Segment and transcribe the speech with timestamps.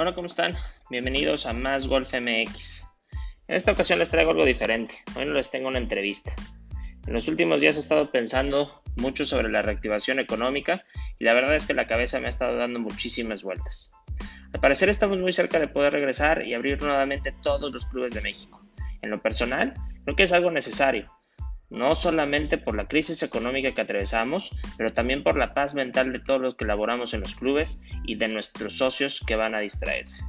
[0.00, 0.54] Hola, ¿cómo están?
[0.90, 2.84] Bienvenidos a Más Golf MX.
[3.48, 4.94] En esta ocasión les traigo algo diferente.
[5.16, 6.32] Hoy no les tengo una entrevista.
[7.04, 10.84] En los últimos días he estado pensando mucho sobre la reactivación económica
[11.18, 13.90] y la verdad es que la cabeza me ha estado dando muchísimas vueltas.
[14.52, 18.20] Al parecer estamos muy cerca de poder regresar y abrir nuevamente todos los clubes de
[18.20, 18.64] México.
[19.02, 21.10] En lo personal, creo que es algo necesario,
[21.70, 26.20] no solamente por la crisis económica que atravesamos, pero también por la paz mental de
[26.20, 30.24] todos los que laboramos en los clubes y de nuestros socios que van a distraerse.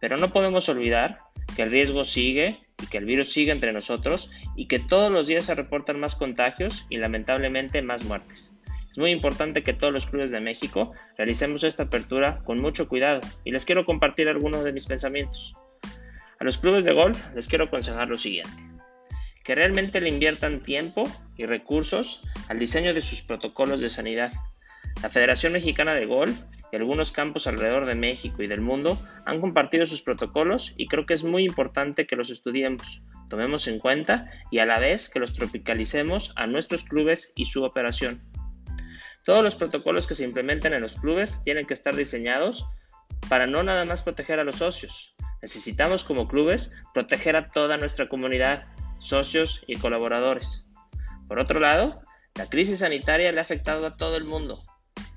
[0.00, 1.18] Pero no podemos olvidar
[1.56, 5.26] que el riesgo sigue y que el virus sigue entre nosotros y que todos los
[5.26, 8.54] días se reportan más contagios y lamentablemente más muertes.
[8.88, 13.20] Es muy importante que todos los clubes de México realicemos esta apertura con mucho cuidado
[13.44, 15.54] y les quiero compartir algunos de mis pensamientos.
[16.38, 18.79] A los clubes de golf les quiero aconsejar lo siguiente
[19.44, 21.04] que realmente le inviertan tiempo
[21.36, 24.32] y recursos al diseño de sus protocolos de sanidad.
[25.02, 26.38] La Federación Mexicana de Golf
[26.72, 31.06] y algunos campos alrededor de México y del mundo han compartido sus protocolos y creo
[31.06, 35.20] que es muy importante que los estudiemos, tomemos en cuenta y a la vez que
[35.20, 38.22] los tropicalicemos a nuestros clubes y su operación.
[39.24, 42.66] Todos los protocolos que se implementen en los clubes tienen que estar diseñados
[43.28, 45.14] para no nada más proteger a los socios.
[45.42, 48.66] Necesitamos como clubes proteger a toda nuestra comunidad,
[49.00, 50.68] socios y colaboradores.
[51.26, 52.00] Por otro lado,
[52.36, 54.62] la crisis sanitaria le ha afectado a todo el mundo.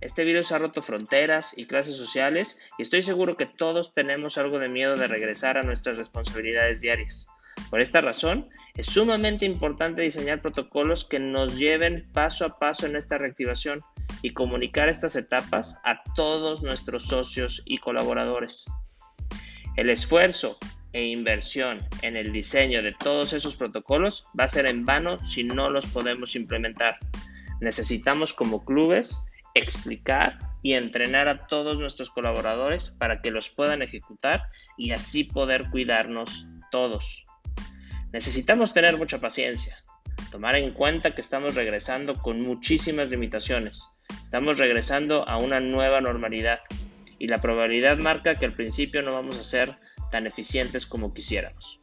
[0.00, 4.58] Este virus ha roto fronteras y clases sociales y estoy seguro que todos tenemos algo
[4.58, 7.26] de miedo de regresar a nuestras responsabilidades diarias.
[7.70, 12.94] Por esta razón, es sumamente importante diseñar protocolos que nos lleven paso a paso en
[12.94, 13.80] esta reactivación
[14.22, 18.66] y comunicar estas etapas a todos nuestros socios y colaboradores.
[19.76, 20.58] El esfuerzo
[20.92, 25.44] e inversión en el diseño de todos esos protocolos va a ser en vano si
[25.44, 26.98] no los podemos implementar.
[27.60, 34.42] Necesitamos como clubes explicar y entrenar a todos nuestros colaboradores para que los puedan ejecutar
[34.76, 37.24] y así poder cuidarnos todos.
[38.12, 39.76] Necesitamos tener mucha paciencia,
[40.30, 43.86] tomar en cuenta que estamos regresando con muchísimas limitaciones.
[44.22, 46.60] Estamos regresando a una nueva normalidad
[47.18, 49.76] y la probabilidad marca que al principio no vamos a ser
[50.10, 51.78] tan eficientes como quisiéramos.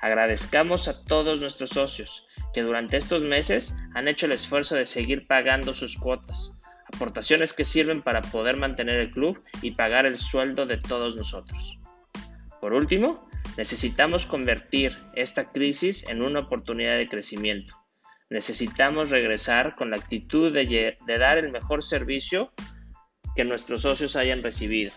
[0.00, 5.26] Agradezcamos a todos nuestros socios que durante estos meses han hecho el esfuerzo de seguir
[5.26, 6.58] pagando sus cuotas,
[6.92, 11.78] aportaciones que sirven para poder mantener el club y pagar el sueldo de todos nosotros.
[12.60, 17.74] Por último, necesitamos convertir esta crisis en una oportunidad de crecimiento.
[18.28, 22.52] Necesitamos regresar con la actitud de, de dar el mejor servicio
[23.34, 24.92] que nuestros socios hayan recibido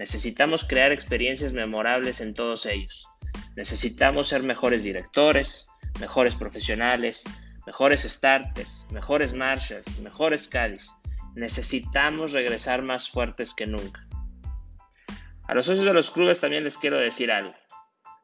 [0.00, 3.06] Necesitamos crear experiencias memorables en todos ellos.
[3.54, 5.68] Necesitamos ser mejores directores,
[6.00, 7.22] mejores profesionales,
[7.66, 10.90] mejores starters, mejores marshals, mejores caddies.
[11.34, 14.08] Necesitamos regresar más fuertes que nunca.
[15.46, 17.54] A los socios de los clubes también les quiero decir algo.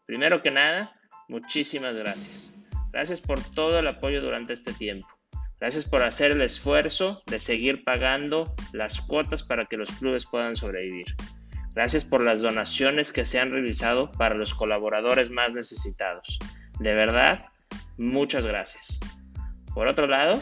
[0.07, 0.99] Primero que nada,
[1.29, 2.55] muchísimas gracias.
[2.91, 5.09] Gracias por todo el apoyo durante este tiempo.
[5.61, 10.57] Gracias por hacer el esfuerzo de seguir pagando las cuotas para que los clubes puedan
[10.57, 11.15] sobrevivir.
[11.77, 16.39] Gracias por las donaciones que se han realizado para los colaboradores más necesitados.
[16.81, 17.51] De verdad,
[17.99, 18.99] muchas gracias.
[19.75, 20.41] Por otro lado,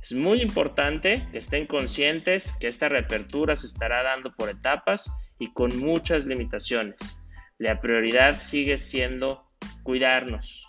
[0.00, 5.52] es muy importante que estén conscientes que esta reapertura se estará dando por etapas y
[5.52, 7.20] con muchas limitaciones.
[7.58, 9.44] La prioridad sigue siendo
[9.82, 10.68] cuidarnos.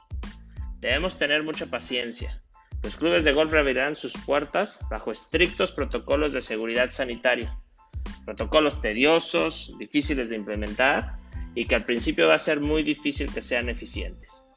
[0.79, 2.41] Debemos tener mucha paciencia.
[2.81, 7.62] Los clubes de golf reabrirán sus puertas bajo estrictos protocolos de seguridad sanitaria
[8.25, 11.17] protocolos tediosos, difíciles de implementar
[11.55, 14.47] y que al principio va a ser muy difícil que sean eficientes.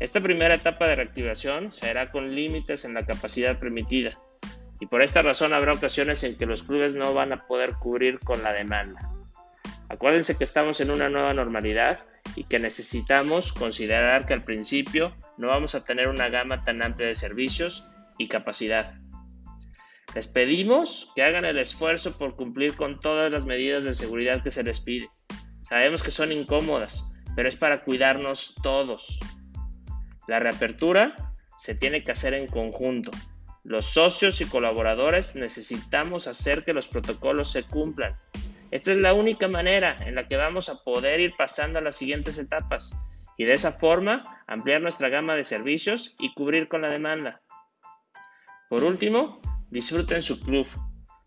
[0.00, 4.18] Esta primera etapa de reactivación será con límites en la capacidad permitida
[4.78, 8.18] y por esta razón habrá ocasiones en que los clubes no van a poder cubrir
[8.20, 9.10] con la demanda.
[9.88, 12.00] Acuérdense que estamos en una nueva normalidad
[12.34, 17.08] y que necesitamos considerar que al principio no vamos a tener una gama tan amplia
[17.08, 17.84] de servicios
[18.18, 18.94] y capacidad.
[20.14, 24.50] Les pedimos que hagan el esfuerzo por cumplir con todas las medidas de seguridad que
[24.50, 25.10] se les pide.
[25.62, 29.18] Sabemos que son incómodas, pero es para cuidarnos todos.
[30.28, 31.14] La reapertura
[31.58, 33.10] se tiene que hacer en conjunto.
[33.64, 38.16] Los socios y colaboradores necesitamos hacer que los protocolos se cumplan.
[38.70, 41.96] Esta es la única manera en la que vamos a poder ir pasando a las
[41.96, 42.96] siguientes etapas
[43.36, 47.42] y de esa forma ampliar nuestra gama de servicios y cubrir con la demanda.
[48.68, 50.66] Por último, Disfruten su club,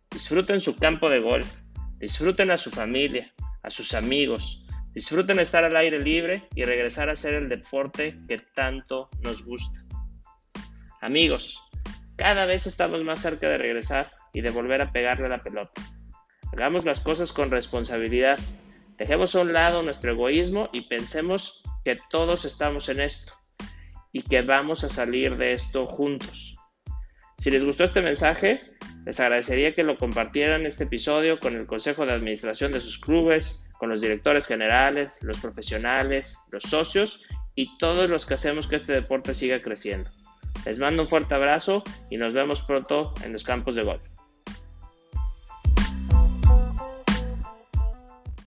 [0.10, 1.48] disfruten su campo de golf,
[2.00, 3.34] disfruten a su familia,
[3.64, 8.38] a sus amigos, disfruten estar al aire libre y regresar a hacer el deporte que
[8.38, 9.82] tanto nos gusta.
[11.02, 11.62] Amigos,
[12.16, 15.82] cada vez estamos más cerca de regresar y de volver a pegarle a la pelota.
[16.52, 18.40] Hagamos las cosas con responsabilidad.
[18.98, 23.34] Dejemos a un lado nuestro egoísmo y pensemos que todos estamos en esto
[24.12, 26.59] y que vamos a salir de esto juntos.
[27.40, 28.62] Si les gustó este mensaje,
[29.06, 33.66] les agradecería que lo compartieran este episodio con el consejo de administración de sus clubes,
[33.80, 37.24] con los directores generales, los profesionales, los socios
[37.56, 40.12] y todos los que hacemos que este deporte siga creciendo.
[40.66, 44.02] Les mando un fuerte abrazo y nos vemos pronto en los campos de golf.